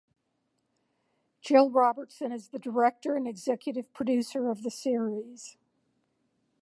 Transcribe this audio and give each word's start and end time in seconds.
Jill 1.41 1.69
Robertson 1.69 2.31
is 2.31 2.47
the 2.47 2.57
director 2.57 3.15
and 3.15 3.27
executive 3.27 3.93
producer 3.93 4.49
of 4.49 4.63
the 4.63 4.71
series. 4.71 5.57